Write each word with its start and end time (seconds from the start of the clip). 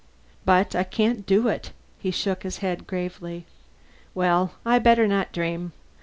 But 0.45 0.73
I 0.75 0.83
can't 0.83 1.27
do 1.27 1.47
it." 1.47 1.73
He 1.99 2.09
shook 2.09 2.41
his 2.41 2.57
head 2.57 2.87
gravely. 2.87 3.45
"Well, 4.15 4.53
I 4.65 4.79
better 4.79 5.05
not 5.07 5.31
dream. 5.31 5.73